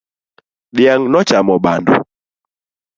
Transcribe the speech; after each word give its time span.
Dhiang' 0.75 1.07
nochamo 1.13 1.55
bando 1.63 1.93